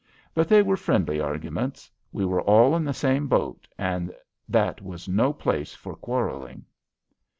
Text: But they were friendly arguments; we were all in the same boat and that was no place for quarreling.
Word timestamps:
But 0.33 0.49
they 0.49 0.63
were 0.63 0.77
friendly 0.77 1.19
arguments; 1.21 1.91
we 2.11 2.25
were 2.25 2.41
all 2.41 2.75
in 2.75 2.83
the 2.83 2.91
same 2.91 3.27
boat 3.27 3.67
and 3.77 4.11
that 4.49 4.81
was 4.81 5.07
no 5.07 5.31
place 5.31 5.75
for 5.75 5.95
quarreling. 5.95 6.65